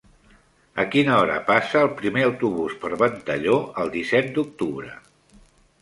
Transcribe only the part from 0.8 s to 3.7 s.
A quina hora passa el primer autobús per Ventalló